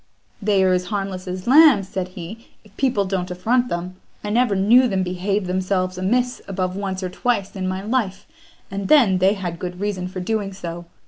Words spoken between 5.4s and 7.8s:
themselves amiss above once or twice in